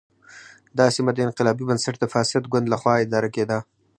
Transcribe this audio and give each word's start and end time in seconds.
دا 0.77 0.85
سیمه 0.95 1.11
د 1.15 1.19
انقلابي 1.27 1.63
بنسټ 1.69 1.95
د 1.99 2.05
فاسد 2.13 2.43
ګوند 2.51 2.65
له 2.69 2.77
خوا 2.81 2.93
اداره 3.03 3.29
کېده. 3.35 3.57